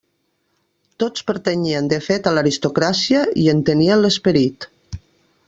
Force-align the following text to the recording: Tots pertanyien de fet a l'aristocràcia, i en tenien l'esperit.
Tots 1.03 1.25
pertanyien 1.27 1.89
de 1.91 1.99
fet 2.07 2.31
a 2.31 2.35
l'aristocràcia, 2.37 3.23
i 3.45 3.45
en 3.55 3.63
tenien 3.69 4.03
l'esperit. 4.05 4.69